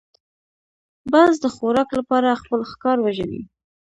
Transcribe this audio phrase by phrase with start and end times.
[1.11, 3.41] باز د خوراک لپاره خپل ښکار وژني